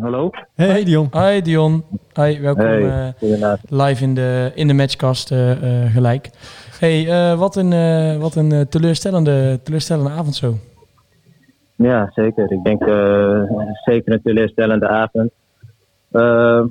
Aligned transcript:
Hallo? 0.00 0.30
Hey 0.54 0.84
Dion. 0.84 1.08
Hi 1.12 1.40
Dion. 1.42 1.84
Hi, 2.14 2.40
welkom 2.40 2.64
Hey, 2.64 3.12
uh, 3.20 3.52
live 3.68 4.02
in 4.02 4.14
de, 4.14 4.52
in 4.54 4.66
de 4.66 4.74
matchcast 4.74 5.32
uh, 5.32 5.62
uh, 5.62 5.92
gelijk. 5.92 6.30
Hey, 6.78 7.36
wat 7.36 7.56
een, 7.56 7.70
wat 8.18 8.34
een 8.34 8.68
teleurstellende, 8.68 9.60
teleurstellende 9.62 10.10
avond 10.10 10.34
zo. 10.34 10.54
Ja, 11.76 12.10
zeker. 12.14 12.52
Ik 12.52 12.64
denk 12.64 12.82
zeker 13.84 14.12
een 14.12 14.22
teleurstellende 14.22 14.88
avond. 14.88 15.30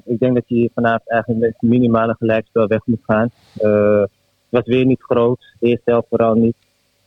ik 0.06 0.20
denk 0.20 0.34
dat 0.34 0.44
je 0.48 0.72
vanavond 0.74 1.10
eigenlijk 1.10 1.42
met 1.42 1.72
minimale 1.72 2.16
gelijkspel 2.20 2.68
weg 2.68 2.82
moet 2.86 3.04
gaan. 3.06 3.30
het 3.54 4.10
was 4.50 4.66
weer 4.66 4.86
niet 4.86 5.02
groot. 5.02 5.56
Eerste 5.60 5.92
helft 5.92 6.08
vooral 6.10 6.34
niet. 6.34 6.56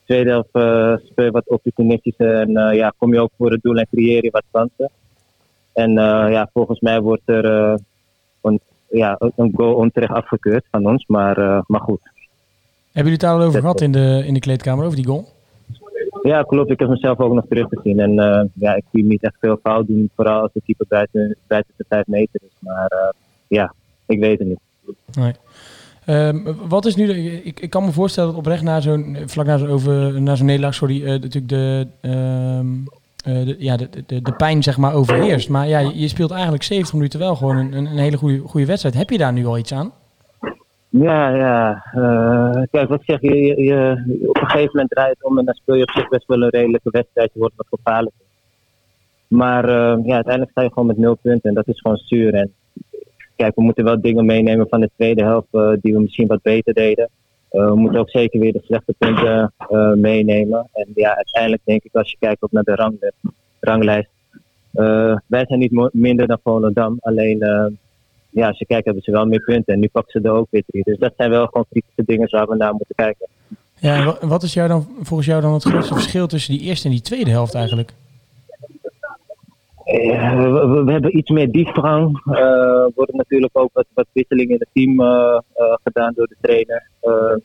Tweede 0.04 0.30
helft 0.30 0.48
speel 1.07 1.25
je 1.25 1.30
wat 1.30 1.48
opportunistischer 1.48 2.41
en 2.41 2.75
ja, 2.75 2.93
kom 2.98 3.12
je 3.12 3.20
ook 3.20 3.32
voor 3.39 3.50
het 3.50 3.62
doel 3.62 3.77
en 3.77 3.89
creëer 3.91 4.25
je 4.25 4.30
wat 4.30 4.45
kansen. 4.50 4.91
En 5.73 5.91
uh, 5.91 6.27
ja, 6.30 6.50
volgens 6.52 6.80
mij 6.80 7.00
wordt 7.00 7.23
er 7.25 7.45
een, 8.42 8.60
ja, 8.91 9.16
een 9.37 9.52
goal 9.55 9.74
onterecht 9.74 10.12
afgekeurd 10.12 10.64
van 10.70 10.87
ons, 10.87 11.05
maar, 11.06 11.38
uh, 11.38 11.60
maar 11.66 11.80
goed. 11.80 12.01
Hebben 12.02 13.12
jullie 13.12 13.12
het 13.12 13.20
daar 13.20 13.34
al 13.34 13.42
over 13.42 13.60
gehad 13.60 13.80
in 13.80 13.92
de, 13.92 14.23
in 14.27 14.34
de 14.34 14.41
kleedkamer, 14.41 14.84
over 14.84 14.97
die 14.97 15.06
goal? 15.06 15.28
Ja, 16.23 16.42
klopt. 16.42 16.70
Ik 16.70 16.78
heb 16.78 16.88
mezelf 16.88 17.19
ook 17.19 17.34
nog 17.34 17.45
teruggezien. 17.48 18.00
En 18.00 18.14
ja, 18.55 18.74
ik 18.74 18.84
zie 18.91 19.00
hem 19.00 19.09
niet 19.09 19.23
echt 19.23 19.37
veel 19.41 19.59
fout 19.62 19.87
doen, 19.87 20.11
vooral 20.14 20.41
als 20.41 20.52
de 20.52 20.62
keeper 20.64 20.87
buiten, 20.88 21.37
buiten 21.47 21.75
de 21.77 21.84
5 21.89 22.06
meter 22.06 22.41
is. 22.42 22.56
Maar 22.59 23.14
ja, 23.48 23.75
ik 24.06 24.20
weet 24.20 24.39
het 24.39 24.48
niet. 24.48 24.61
Nee. 25.12 25.33
Um, 26.06 26.56
wat 26.69 26.86
is 26.86 26.97
nu, 26.97 27.06
de, 27.06 27.42
ik, 27.42 27.61
ik 27.61 27.70
kan 27.70 27.84
me 27.84 27.92
voorstellen 27.92 28.30
dat 28.30 28.39
oprecht 28.39 28.62
na 28.62 28.80
zo'n, 28.80 29.16
vlak 29.27 29.47
na 29.47 29.56
zo'n, 29.59 29.69
over, 29.69 30.23
na 30.23 30.34
zo'n 30.34 30.47
nederlaag, 30.47 30.75
sorry, 30.75 31.02
natuurlijk 31.05 31.48
de, 31.48 31.86
um, 32.02 32.84
uh, 33.25 33.47
de, 33.47 33.57
ja, 33.59 33.77
de, 33.77 33.89
de, 34.07 34.23
de 34.23 34.33
pijn 34.33 34.62
zeg 34.62 34.77
maar 34.77 34.95
overheerst. 34.95 35.49
Maar 35.49 35.69
ja, 35.69 35.79
je 35.79 36.09
speelt 36.09 36.31
eigenlijk 36.31 36.62
70 36.62 36.95
minuten 36.95 37.19
wel 37.19 37.37
gewoon 37.37 37.57
een, 37.57 37.73
een 37.73 37.87
hele 37.87 38.17
goede, 38.17 38.39
goede 38.39 38.67
wedstrijd. 38.67 38.95
Heb 38.95 39.11
je 39.11 39.19
daar 39.19 39.33
nu 39.33 39.47
al 39.47 39.59
iets 39.59 39.73
aan? 39.73 39.93
Ja, 40.89 41.29
ja. 41.37 41.84
Uh, 41.97 42.62
kijk, 42.70 42.89
wat 42.89 43.03
zeg 43.05 43.20
je, 43.20 43.62
je, 43.62 44.03
Op 44.29 44.37
een 44.37 44.47
gegeven 44.47 44.70
moment 44.73 44.91
draait 44.91 45.14
het 45.19 45.25
om 45.25 45.39
en 45.39 45.45
dan 45.45 45.55
speel 45.55 45.75
je 45.75 45.83
op 45.83 45.91
zich 45.91 46.09
best 46.09 46.27
wel 46.27 46.42
een 46.42 46.48
redelijke 46.48 46.91
wedstrijd. 46.91 47.31
Je 47.33 47.39
wordt 47.39 47.55
wat 47.56 47.67
gevaarlijker. 47.70 48.25
Maar 49.29 49.64
uh, 49.64 50.05
ja, 50.05 50.14
uiteindelijk 50.14 50.51
sta 50.51 50.62
je 50.62 50.69
gewoon 50.69 50.86
met 50.86 50.98
nul 50.98 51.19
punten 51.23 51.48
en 51.48 51.55
dat 51.55 51.69
is 51.69 51.81
gewoon 51.81 51.97
zuur. 51.97 52.34
En 52.34 52.53
kijk, 53.36 53.55
we 53.55 53.62
moeten 53.62 53.84
wel 53.84 54.01
dingen 54.01 54.27
meenemen 54.27 54.69
van 54.69 54.81
de 54.81 54.91
tweede 54.97 55.23
helft 55.23 55.83
die 55.83 55.95
we 55.95 56.01
misschien 56.01 56.27
wat 56.27 56.42
beter 56.42 56.75
deden. 56.75 57.09
Uh, 57.53 57.69
we 57.69 57.75
moeten 57.75 58.00
ook 58.00 58.11
zeker 58.11 58.41
weer 58.41 58.53
de 58.53 58.62
slechte 58.64 58.95
punten 58.98 59.53
uh, 59.70 59.92
meenemen. 59.92 60.69
En 60.72 60.86
ja, 60.95 61.17
uiteindelijk 61.17 61.62
denk 61.64 61.83
ik 61.83 61.95
als 61.95 62.11
je 62.11 62.17
kijkt 62.20 62.42
ook 62.42 62.53
naar 62.53 62.62
de 62.62 62.75
rang, 62.75 63.12
ranglijst. 63.61 64.11
Uh, 64.75 65.17
wij 65.27 65.45
zijn 65.47 65.58
niet 65.58 65.91
minder 65.92 66.27
dan 66.27 66.39
Volendam. 66.42 66.97
Alleen 67.00 67.39
ja, 68.30 68.48
als 68.48 68.58
je 68.58 68.67
kijkt 68.67 68.84
hebben 68.84 69.03
ze 69.03 69.11
wel 69.11 69.27
meer 69.27 69.42
punten. 69.42 69.75
En 69.75 69.80
nu 69.80 69.89
pakken 69.89 70.20
ze 70.20 70.28
er 70.28 70.34
ook 70.34 70.47
weer 70.50 70.64
drie. 70.67 70.83
Dus 70.84 70.98
dat 70.98 71.12
zijn 71.17 71.30
wel 71.30 71.47
gewoon 71.47 71.67
kritische 71.70 72.03
dingen 72.05 72.30
waar 72.30 72.47
we 72.47 72.56
naar 72.56 72.73
moeten 72.73 72.95
kijken. 72.95 73.27
Ja, 73.78 74.17
en 74.20 74.28
wat 74.28 74.42
is 74.42 74.55
jou 74.55 74.69
dan, 74.69 74.86
volgens 75.00 75.28
jou 75.28 75.41
dan 75.41 75.53
het 75.53 75.62
grootste 75.62 75.95
verschil 75.95 76.27
tussen 76.27 76.55
die 76.55 76.62
eerste 76.62 76.84
en 76.86 76.92
die 76.92 77.03
tweede 77.03 77.30
helft 77.30 77.55
eigenlijk? 77.55 77.92
We, 79.93 80.83
we, 80.85 80.93
hebben 80.93 81.17
iets 81.17 81.31
meer 81.31 81.51
diepgang. 81.51 82.21
Er 82.25 82.91
worden 82.95 83.17
natuurlijk 83.17 83.59
ook 83.59 83.71
wat, 83.73 84.07
wisselingen 84.12 84.53
in 84.53 84.59
het 84.59 84.69
team 84.73 85.01
uh, 85.01 85.39
gedaan 85.83 86.12
door 86.15 86.27
de 86.27 86.37
trainer. 86.41 86.89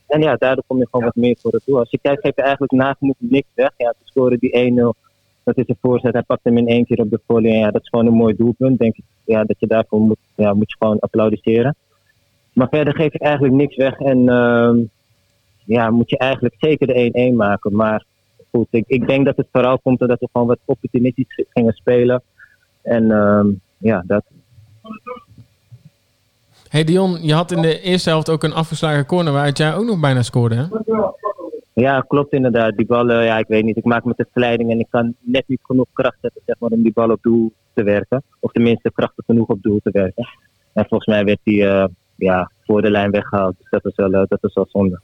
en 0.08 0.22
ja, 0.22 0.36
daardoor 0.36 0.64
kom 0.68 0.78
je 0.78 0.88
gewoon 0.92 1.06
wat 1.06 1.16
meer 1.16 1.38
voor 1.40 1.52
het 1.52 1.66
doel. 1.66 1.80
Als 1.80 1.90
je 1.90 2.00
kijkt, 2.02 2.22
geef 2.22 2.36
je 2.36 2.42
eigenlijk 2.42 2.72
nagenoeg 2.72 3.16
niks 3.18 3.48
weg. 3.54 3.72
Ja, 3.78 3.90
te 3.90 4.04
scoren 4.04 4.40
die 4.40 4.72
1-0. 4.72 5.06
Dat 5.44 5.58
is 5.58 5.68
een 5.68 5.78
voorzet. 5.82 6.14
Hij 6.14 6.22
pakt 6.22 6.44
hem 6.44 6.58
in 6.58 6.68
één 6.68 6.86
keer 6.86 7.00
op 7.00 7.10
de. 7.10 7.20
En 7.28 7.44
ja, 7.44 7.72
dat 7.72 7.82
is 7.82 7.90
gewoon 7.90 8.06
een 8.06 8.14
mooi 8.14 8.36
doelpunt. 8.36 8.80
Denk 8.80 8.98
ik 8.98 9.04
ja, 9.26 9.44
dat 9.44 9.60
je 9.60 9.68
daarvoor 9.68 10.00
moet, 10.00 10.18
ja, 10.36 10.54
moet 10.54 10.70
je 10.70 10.76
gewoon 10.80 11.00
applaudisseren. 11.00 11.76
Maar 12.54 12.68
verder 12.70 12.96
geef 12.96 13.14
je 13.14 13.20
eigenlijk 13.20 13.54
niks 13.54 13.76
weg. 13.76 14.00
En 14.00 14.30
ehm, 14.30 14.78
ja, 15.66 15.90
moet 15.90 16.10
je 16.10 16.18
eigenlijk 16.18 16.56
zeker 16.60 16.88
de 16.88 17.32
1-1 17.32 17.36
maken. 17.36 17.76
Maar 17.76 18.06
goed, 18.52 18.68
ik, 18.70 18.84
ik 18.88 19.08
denk 19.08 19.26
dat 19.26 19.38
het 19.38 19.48
vooral 19.52 19.80
komt 19.80 20.02
omdat 20.02 20.20
we 20.20 20.30
gewoon 20.32 20.48
wat 20.48 20.60
opportunistisch 20.66 21.46
gingen 21.50 21.74
spelen. 21.74 22.22
En 22.88 23.04
uh, 23.04 23.46
ja, 23.78 24.04
dat. 24.06 24.24
Hey 26.70 26.84
Dion, 26.84 27.18
je 27.22 27.34
had 27.34 27.52
in 27.52 27.62
de 27.62 27.82
eerste 27.82 28.10
helft 28.10 28.30
ook 28.30 28.44
een 28.44 28.54
afgeslagen 28.54 29.06
corner 29.06 29.34
waaruit 29.34 29.58
jij 29.58 29.76
ook 29.76 29.86
nog 29.86 30.00
bijna 30.00 30.22
scoorde, 30.22 30.56
hè? 30.56 30.66
Ja, 31.74 32.02
klopt 32.08 32.34
inderdaad. 32.34 32.76
Die 32.76 32.86
ballen, 32.86 33.24
ja, 33.24 33.38
ik 33.38 33.48
weet 33.48 33.64
niet. 33.64 33.78
Ik 33.78 33.84
maak 33.84 34.04
met 34.04 34.18
de 34.18 34.28
verleiding 34.32 34.72
en 34.72 34.80
ik 34.80 34.88
kan 34.90 35.14
net 35.20 35.44
niet 35.48 35.60
genoeg 35.64 35.86
kracht 35.94 36.18
zetten 36.22 36.42
zeg 36.46 36.56
maar, 36.60 36.70
om 36.70 36.84
die 36.84 36.94
bal 36.94 37.10
op 37.10 37.22
doel 37.22 37.52
te 37.74 37.84
werken. 37.84 38.24
Of 38.40 38.52
tenminste 38.52 38.92
krachtig 38.92 39.26
genoeg 39.26 39.48
op 39.48 39.62
doel 39.62 39.80
te 39.84 39.90
werken. 39.92 40.28
En 40.74 40.86
volgens 40.86 41.06
mij 41.06 41.26
werd 41.26 41.40
die 41.44 41.62
uh, 41.62 41.86
ja, 42.16 42.52
voor 42.66 42.82
de 42.82 42.92
lijn 42.92 43.12
weggehaald. 43.12 43.56
Dus 43.58 43.70
dat 43.70 43.86
is 43.86 43.96
wel, 43.96 44.14
uh, 44.14 44.22
dat 44.28 44.44
is 44.44 44.54
wel 44.54 44.68
zonde. 44.70 45.00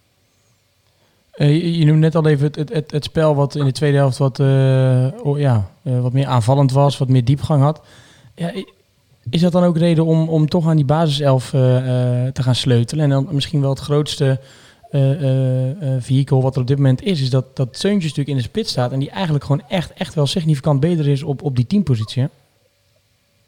Uh, 1.35 1.77
je, 1.79 1.85
noemde 1.85 1.99
net 1.99 2.15
al 2.15 2.27
even 2.27 2.51
het, 2.53 2.69
het, 2.69 2.91
het, 2.91 3.03
spel 3.03 3.35
wat 3.35 3.55
in 3.55 3.65
de 3.65 3.71
tweede 3.71 3.97
helft 3.97 4.17
wat, 4.17 4.39
uh, 4.39 5.07
oh, 5.23 5.39
ja, 5.39 5.69
uh, 5.83 6.01
wat 6.01 6.13
meer 6.13 6.25
aanvallend 6.25 6.71
was, 6.71 6.97
wat 6.97 7.09
meer 7.09 7.25
diepgang 7.25 7.61
had. 7.61 7.81
Ja, 8.35 8.51
is 9.29 9.41
dat 9.41 9.51
dan 9.51 9.63
ook 9.63 9.77
reden 9.77 10.05
om, 10.05 10.29
om 10.29 10.49
toch 10.49 10.67
aan 10.67 10.75
die 10.75 10.85
basiself 10.85 11.49
te 11.49 12.41
gaan 12.41 12.55
sleutelen? 12.55 13.03
En 13.03 13.09
dan 13.09 13.27
misschien 13.31 13.61
wel 13.61 13.69
het 13.69 13.79
grootste 13.79 14.39
vehikel 15.99 16.41
wat 16.41 16.55
er 16.55 16.61
op 16.61 16.67
dit 16.67 16.77
moment 16.77 17.03
is, 17.03 17.21
is 17.21 17.29
dat, 17.29 17.55
dat 17.55 17.77
Seuntjes 17.77 18.03
natuurlijk 18.03 18.29
in 18.29 18.43
de 18.43 18.49
spits 18.49 18.71
staat 18.71 18.91
en 18.91 18.99
die 18.99 19.09
eigenlijk 19.09 19.43
gewoon 19.43 19.63
echt, 19.67 19.93
echt 19.93 20.13
wel 20.13 20.25
significant 20.25 20.79
beter 20.79 21.07
is 21.07 21.23
op, 21.23 21.41
op 21.41 21.55
die 21.55 21.67
teampositie. 21.67 22.27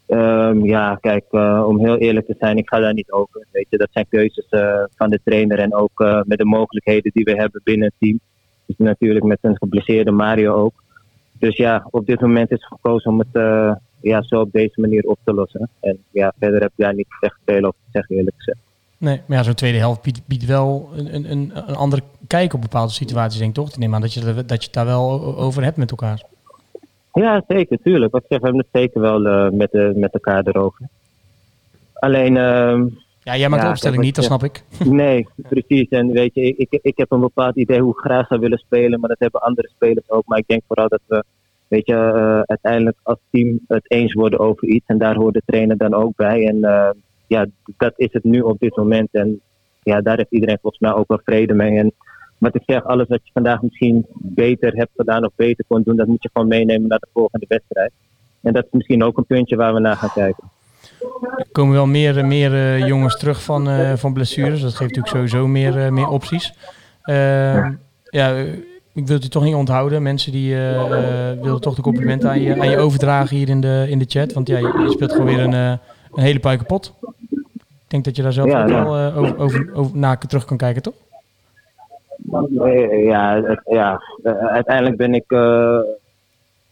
Um, 0.08 0.64
ja, 0.64 0.98
kijk, 1.00 1.24
uh, 1.30 1.64
om 1.66 1.78
heel 1.78 1.96
eerlijk 1.96 2.26
te 2.26 2.34
zijn, 2.38 2.56
ik 2.56 2.68
ga 2.68 2.78
daar 2.78 2.94
niet 2.94 3.12
over. 3.12 3.46
Weet 3.52 3.66
je, 3.68 3.76
dat 3.76 3.88
zijn 3.90 4.06
keuzes 4.08 4.46
uh, 4.50 4.82
van 4.96 5.10
de 5.10 5.20
trainer 5.24 5.58
en 5.58 5.74
ook 5.74 6.00
uh, 6.00 6.20
met 6.24 6.38
de 6.38 6.44
mogelijkheden 6.44 7.10
die 7.14 7.24
we 7.24 7.34
hebben 7.34 7.60
binnen 7.64 7.86
het 7.86 7.96
team. 7.98 8.20
Dus 8.66 8.76
natuurlijk 8.78 9.24
met 9.24 9.38
een 9.40 9.56
geblesseerde 9.56 10.10
Mario 10.10 10.54
ook. 10.54 10.82
Dus 11.38 11.56
ja, 11.56 11.86
op 11.90 12.06
dit 12.06 12.20
moment 12.20 12.50
is 12.50 12.66
gekozen 12.66 13.10
om 13.10 13.18
het 13.18 13.28
ja, 14.00 14.22
zo 14.22 14.40
op 14.40 14.52
deze 14.52 14.80
manier 14.80 15.02
op 15.02 15.18
te 15.24 15.34
lossen. 15.34 15.68
En 15.80 15.98
ja, 16.10 16.32
verder 16.38 16.60
heb 16.60 16.70
ik 16.70 16.84
daar 16.84 16.94
niet 16.94 17.06
echt 17.20 17.38
veel 17.44 17.64
over 17.64 17.78
te 17.84 17.90
zeggen, 17.92 18.16
eerlijk 18.16 18.36
gezegd. 18.36 18.58
Nee, 18.98 19.20
maar 19.26 19.36
ja, 19.36 19.42
zo'n 19.42 19.54
tweede 19.54 19.78
helft 19.78 20.02
biedt, 20.02 20.26
biedt 20.26 20.46
wel 20.46 20.90
een, 20.94 21.30
een, 21.30 21.50
een 21.54 21.74
andere 21.74 22.02
kijk 22.26 22.52
op 22.52 22.60
bepaalde 22.60 22.92
situaties, 22.92 23.38
denk 23.38 23.50
ik 23.50 23.56
toch? 23.56 23.68
Ik 23.68 23.76
neem 23.76 23.94
aan 23.94 24.00
dat 24.00 24.14
je, 24.14 24.34
dat 24.34 24.48
je 24.48 24.64
het 24.64 24.72
daar 24.72 24.86
wel 24.86 25.36
over 25.36 25.62
hebt 25.62 25.76
met 25.76 25.90
elkaar. 25.90 26.22
Ja, 27.20 27.42
zeker, 27.48 27.78
tuurlijk. 27.82 28.12
Wat 28.12 28.22
ik 28.22 28.26
zeg, 28.28 28.38
we 28.38 28.44
hebben 28.44 28.66
het 28.70 28.82
zeker 28.82 29.00
wel 29.00 29.26
uh, 29.26 29.50
met, 29.50 29.74
uh, 29.74 29.94
met 29.94 30.12
elkaar 30.12 30.46
erover. 30.46 30.88
Alleen... 31.92 32.34
Uh, 32.36 32.82
ja, 33.20 33.36
jij 33.36 33.48
maakt 33.48 33.62
ja, 33.62 33.68
de 33.68 33.74
opstelling 33.74 34.02
niet, 34.02 34.14
dat 34.14 34.24
snap 34.24 34.42
ik. 34.42 34.62
Nee, 35.02 35.28
precies. 35.36 35.88
En 35.88 36.12
weet 36.12 36.34
je, 36.34 36.40
ik, 36.42 36.66
ik, 36.70 36.78
ik 36.82 36.96
heb 36.96 37.12
een 37.12 37.20
bepaald 37.20 37.56
idee 37.56 37.80
hoe 37.80 37.92
ik 37.92 37.98
graag 37.98 38.26
zou 38.26 38.40
willen 38.40 38.58
spelen, 38.58 39.00
maar 39.00 39.08
dat 39.08 39.18
hebben 39.18 39.40
andere 39.40 39.68
spelers 39.68 40.10
ook. 40.10 40.26
Maar 40.26 40.38
ik 40.38 40.46
denk 40.46 40.62
vooral 40.66 40.88
dat 40.88 41.00
we, 41.06 41.24
weet 41.68 41.86
je, 41.86 41.92
uh, 41.92 42.40
uiteindelijk 42.40 42.96
als 43.02 43.18
team 43.30 43.60
het 43.68 43.90
eens 43.90 44.12
worden 44.12 44.38
over 44.38 44.68
iets. 44.68 44.86
En 44.86 44.98
daar 44.98 45.16
hoort 45.16 45.34
de 45.34 45.42
trainer 45.46 45.76
dan 45.76 45.94
ook 45.94 46.16
bij. 46.16 46.46
En 46.46 46.56
uh, 46.56 46.90
ja, 47.26 47.46
dat 47.76 47.92
is 47.96 48.12
het 48.12 48.24
nu 48.24 48.40
op 48.40 48.58
dit 48.58 48.76
moment. 48.76 49.08
En 49.12 49.40
ja, 49.82 50.00
daar 50.00 50.16
heeft 50.16 50.32
iedereen 50.32 50.58
volgens 50.60 50.82
mij 50.82 50.92
ook 50.92 51.08
wel 51.08 51.20
vrede 51.24 51.54
mee. 51.54 51.78
En 51.78 51.92
wat 52.38 52.54
ik 52.54 52.62
zeg, 52.66 52.84
alles 52.84 53.08
wat 53.08 53.20
je 53.24 53.30
vandaag 53.32 53.62
misschien 53.62 54.06
beter 54.12 54.72
hebt 54.72 54.90
gedaan 54.96 55.24
of 55.24 55.30
beter 55.36 55.64
kon 55.68 55.82
doen, 55.82 55.96
dat 55.96 56.06
moet 56.06 56.22
je 56.22 56.30
gewoon 56.32 56.48
meenemen 56.48 56.88
naar 56.88 56.98
de 56.98 57.08
volgende 57.12 57.46
wedstrijd. 57.48 57.92
En 58.40 58.52
dat 58.52 58.64
is 58.64 58.70
misschien 58.70 59.04
ook 59.04 59.16
een 59.16 59.26
puntje 59.26 59.56
waar 59.56 59.74
we 59.74 59.80
naar 59.80 59.96
gaan 59.96 60.12
kijken. 60.14 60.50
Er 61.36 61.46
komen 61.52 61.74
wel 61.74 61.86
meer, 61.86 62.26
meer 62.26 62.52
uh, 62.52 62.86
jongens 62.86 63.18
terug 63.18 63.42
van, 63.42 63.68
uh, 63.68 63.92
van 63.92 64.12
blessures. 64.12 64.60
Dat 64.60 64.74
geeft 64.74 64.96
natuurlijk 64.96 65.08
sowieso 65.08 65.46
meer, 65.46 65.76
uh, 65.76 65.88
meer 65.88 66.08
opties. 66.08 66.54
Uh, 67.04 67.68
ja, 68.02 68.36
ik 68.92 69.06
wil 69.06 69.14
het 69.14 69.22
je 69.22 69.28
toch 69.28 69.42
niet 69.42 69.54
onthouden. 69.54 70.02
Mensen 70.02 70.32
die 70.32 70.54
willen 71.40 71.60
toch 71.60 71.74
de 71.74 71.82
complimenten 71.82 72.30
aan 72.30 72.40
je, 72.40 72.60
aan 72.60 72.70
je 72.70 72.78
overdragen 72.78 73.36
hier 73.36 73.48
in 73.48 73.60
de, 73.60 73.86
in 73.88 73.98
de 73.98 74.04
chat. 74.08 74.32
Want 74.32 74.48
ja, 74.48 74.58
je, 74.58 74.82
je 74.86 74.90
speelt 74.90 75.12
gewoon 75.12 75.26
weer 75.26 75.40
een, 75.40 75.52
een 75.52 75.78
hele 76.12 76.38
puike 76.40 76.64
pot. 76.64 76.94
Ik 77.60 77.92
denk 77.92 78.04
dat 78.04 78.16
je 78.16 78.22
daar 78.22 78.32
zelf 78.32 78.48
ja, 78.48 78.62
ook 78.62 78.68
ja. 78.68 78.84
wel 78.84 79.12
over, 79.12 79.38
over, 79.38 79.74
over 79.74 79.96
naar 79.96 80.18
terug 80.18 80.44
kan 80.44 80.56
kijken, 80.56 80.82
toch? 80.82 80.94
Ja, 83.04 83.58
ja. 83.64 84.00
uiteindelijk 84.40 84.96
ben 84.96 85.14
ik, 85.14 85.30
uh, 85.30 85.80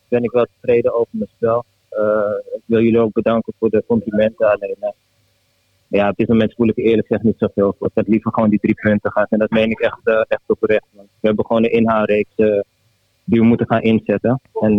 ben 0.09 0.23
ik 0.23 0.31
wel 0.31 0.47
tevreden 0.61 0.95
over 0.95 1.09
mijn 1.11 1.31
spel. 1.37 1.65
Uh, 1.93 2.55
ik 2.55 2.63
wil 2.65 2.81
jullie 2.81 3.01
ook 3.01 3.13
bedanken 3.13 3.53
voor 3.59 3.71
de 3.71 3.85
complimenten. 3.87 4.51
Alleen, 4.51 4.77
ja, 5.89 6.09
op 6.09 6.17
dit 6.17 6.29
moment 6.29 6.55
voel 6.55 6.69
ik 6.69 6.77
eerlijk 6.77 7.07
gezegd 7.07 7.25
niet 7.25 7.39
zoveel. 7.39 7.77
Ik 7.81 7.91
had 7.95 8.09
liever 8.09 8.33
gewoon 8.33 8.51
die 8.51 8.59
drie 8.59 8.75
punten 8.75 9.11
gehad. 9.11 9.31
En 9.31 9.39
dat 9.39 9.51
meen 9.51 9.71
ik 9.71 9.81
echt, 9.81 10.01
echt 10.29 10.43
oprecht. 10.47 10.87
Want 10.93 11.09
we 11.21 11.27
hebben 11.27 11.47
gewoon 11.47 11.65
een 11.65 11.73
inhaalreeks 11.73 12.35
die 13.25 13.41
we 13.41 13.47
moeten 13.47 13.67
gaan 13.67 13.83
inzetten. 13.83 14.41
En 14.61 14.77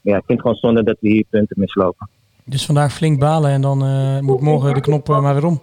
ja, 0.00 0.16
ik 0.16 0.24
vind 0.26 0.26
het 0.26 0.40
gewoon 0.40 0.56
zonde 0.56 0.82
dat 0.82 0.96
we 1.00 1.08
hier 1.08 1.24
punten 1.30 1.60
mislopen. 1.60 2.08
Dus 2.44 2.66
vandaag 2.66 2.92
flink 2.92 3.18
balen 3.18 3.50
en 3.50 3.60
dan 3.60 3.78
moet 4.24 4.40
morgen 4.40 4.74
de 4.74 4.80
knop 4.80 5.08
maar 5.08 5.34
weer 5.34 5.46
om. 5.46 5.60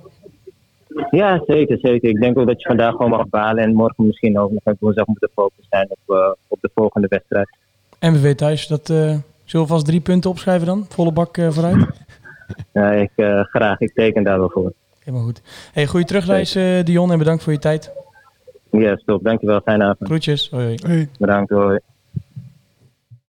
Ja, 1.09 1.43
zeker, 1.45 1.77
zeker. 1.81 2.09
Ik 2.09 2.21
denk 2.21 2.37
ook 2.37 2.47
dat 2.47 2.61
je 2.61 2.67
vandaag 2.67 2.91
gewoon 2.91 3.09
mag 3.09 3.29
balen 3.29 3.63
en 3.63 3.73
morgen 3.73 4.05
misschien 4.05 4.39
ook 4.39 4.51
nog 4.51 4.75
woensdag 4.79 5.05
moeten 5.05 5.29
focussen 5.33 5.65
zijn 5.69 5.87
op, 5.89 6.15
uh, 6.15 6.31
op 6.47 6.57
de 6.61 6.69
volgende 6.73 7.07
wedstrijd. 7.07 7.57
En 7.99 8.13
we 8.13 8.19
weten 8.19 8.37
thuis, 8.37 8.67
dat 8.67 8.89
uh, 8.89 8.97
zullen 9.43 9.65
we 9.65 9.73
vast 9.73 9.85
drie 9.85 10.01
punten 10.01 10.29
opschrijven 10.29 10.67
dan? 10.67 10.85
Volle 10.89 11.11
bak 11.11 11.37
uh, 11.37 11.49
vooruit? 11.49 11.87
Ja, 12.73 12.91
ik, 12.91 13.11
eh, 13.15 13.43
graag, 13.43 13.79
ik 13.79 13.93
teken 13.93 14.23
daar 14.23 14.39
wel 14.39 14.49
voor. 14.49 14.73
Helemaal 14.99 15.25
goed. 15.25 15.41
Hey, 15.73 15.87
goede 15.87 16.05
terugreis, 16.05 16.55
eh, 16.55 16.83
Dion, 16.83 17.11
en 17.11 17.17
bedankt 17.17 17.43
voor 17.43 17.53
je 17.53 17.59
tijd. 17.59 17.91
Ja, 18.71 18.95
stop. 18.95 19.23
Dankjewel. 19.23 19.61
Fijne 19.61 19.83
avond. 19.83 20.09
Groetjes. 20.09 20.49
Hoi, 20.49 20.65
hoi. 20.65 20.77
Hey. 20.81 21.09
Bedankt. 21.19 21.49
Hoi. 21.51 21.79